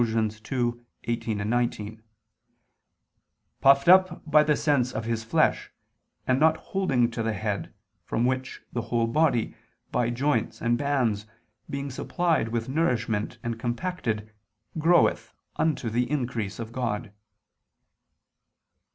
[0.01, 2.01] 2:18, 19:
[3.61, 5.69] "Puffed up by the sense of his flesh,
[6.25, 7.71] and not holding the Head,
[8.03, 9.53] from which the whole body,
[9.91, 11.27] by joints and bands,
[11.69, 14.33] being supplied with nourishment and compacted,
[14.79, 17.13] groweth unto the increase of God."